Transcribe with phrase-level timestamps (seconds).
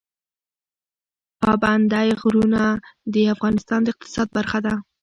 [1.41, 2.61] پابندی غرونه
[3.13, 4.73] د افغانستان د اقتصاد برخه ده.